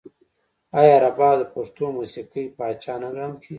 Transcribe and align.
آیا 0.79 0.95
رباب 1.03 1.35
د 1.39 1.43
پښتو 1.53 1.85
موسیقۍ 1.97 2.45
پاچا 2.57 2.93
نه 3.01 3.09
ګڼل 3.15 3.31
کیږي؟ 3.41 3.49